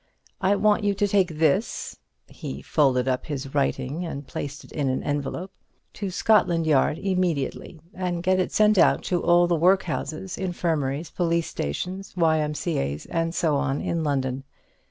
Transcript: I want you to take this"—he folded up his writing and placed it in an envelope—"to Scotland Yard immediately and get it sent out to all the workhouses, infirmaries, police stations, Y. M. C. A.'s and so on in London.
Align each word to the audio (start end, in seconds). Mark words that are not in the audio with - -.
I 0.41 0.55
want 0.55 0.83
you 0.83 0.95
to 0.95 1.07
take 1.07 1.37
this"—he 1.37 2.63
folded 2.63 3.07
up 3.07 3.27
his 3.27 3.53
writing 3.53 4.03
and 4.03 4.25
placed 4.25 4.63
it 4.63 4.71
in 4.71 4.89
an 4.89 5.03
envelope—"to 5.03 6.09
Scotland 6.09 6.65
Yard 6.65 6.97
immediately 6.97 7.79
and 7.93 8.23
get 8.23 8.39
it 8.39 8.51
sent 8.51 8.79
out 8.79 9.03
to 9.03 9.21
all 9.21 9.45
the 9.45 9.53
workhouses, 9.55 10.39
infirmaries, 10.39 11.11
police 11.11 11.45
stations, 11.49 12.17
Y. 12.17 12.39
M. 12.39 12.55
C. 12.55 12.79
A.'s 12.79 13.05
and 13.11 13.35
so 13.35 13.57
on 13.57 13.79
in 13.79 14.03
London. 14.03 14.43